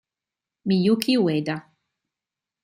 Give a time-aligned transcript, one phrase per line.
[0.67, 1.55] Miyuki Ueda